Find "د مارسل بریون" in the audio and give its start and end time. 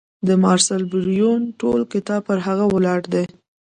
0.27-1.41